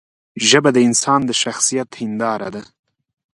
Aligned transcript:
ژبه 0.49 0.69
د 0.73 0.77
انسان 0.87 1.19
د 1.25 1.31
شخصیت 1.41 1.89
هنداره 1.99 2.49
ده 2.55 2.61